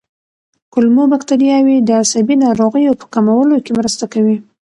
کولمو 0.73 1.03
بکتریاوې 1.13 1.77
د 1.81 1.89
عصبي 2.01 2.35
ناروغیو 2.45 2.97
په 3.01 3.05
کمولو 3.13 3.55
کې 3.65 3.71
مرسته 3.79 4.05
کوي. 4.13 4.37